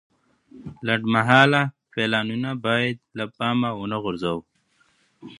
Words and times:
لنډمهاله 0.85 1.61
پلانونه 1.91 2.51
باید 2.65 2.95
له 3.17 3.25
پامه 3.37 3.69
ونه 3.73 3.97
غورځوو. 4.03 4.41